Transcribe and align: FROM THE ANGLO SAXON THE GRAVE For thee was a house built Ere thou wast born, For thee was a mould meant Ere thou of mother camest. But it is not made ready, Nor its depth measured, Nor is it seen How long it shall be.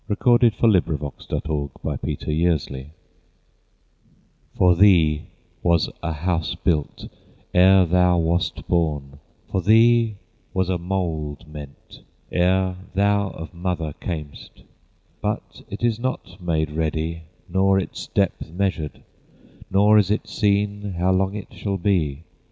FROM 0.07 0.15
THE 0.41 0.47
ANGLO 0.63 1.13
SAXON 1.19 1.69
THE 1.83 1.97
GRAVE 2.23 2.91
For 4.55 4.75
thee 4.75 5.27
was 5.61 5.91
a 6.01 6.11
house 6.11 6.55
built 6.55 7.05
Ere 7.53 7.85
thou 7.85 8.17
wast 8.17 8.67
born, 8.67 9.19
For 9.51 9.61
thee 9.61 10.15
was 10.55 10.69
a 10.69 10.79
mould 10.79 11.47
meant 11.47 12.01
Ere 12.31 12.77
thou 12.95 13.29
of 13.29 13.53
mother 13.53 13.93
camest. 13.99 14.63
But 15.21 15.61
it 15.69 15.83
is 15.83 15.99
not 15.99 16.41
made 16.41 16.71
ready, 16.71 17.25
Nor 17.47 17.77
its 17.77 18.07
depth 18.07 18.49
measured, 18.49 19.03
Nor 19.69 19.99
is 19.99 20.09
it 20.09 20.27
seen 20.27 20.93
How 20.93 21.11
long 21.11 21.35
it 21.35 21.53
shall 21.53 21.77
be. 21.77 22.23